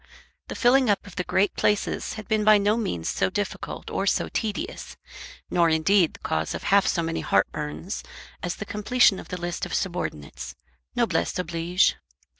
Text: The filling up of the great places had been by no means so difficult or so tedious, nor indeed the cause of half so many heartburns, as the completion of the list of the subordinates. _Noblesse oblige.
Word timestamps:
The 0.47 0.55
filling 0.55 0.89
up 0.89 1.05
of 1.05 1.15
the 1.15 1.23
great 1.23 1.55
places 1.55 2.13
had 2.13 2.27
been 2.27 2.43
by 2.43 2.57
no 2.57 2.75
means 2.75 3.07
so 3.07 3.29
difficult 3.29 3.91
or 3.91 4.07
so 4.07 4.29
tedious, 4.29 4.97
nor 5.51 5.69
indeed 5.69 6.15
the 6.15 6.19
cause 6.21 6.55
of 6.55 6.63
half 6.63 6.87
so 6.87 7.03
many 7.03 7.21
heartburns, 7.21 8.01
as 8.41 8.55
the 8.55 8.65
completion 8.65 9.19
of 9.19 9.27
the 9.27 9.39
list 9.39 9.63
of 9.63 9.73
the 9.73 9.77
subordinates. 9.77 10.55
_Noblesse 10.97 11.37
oblige. 11.37 11.97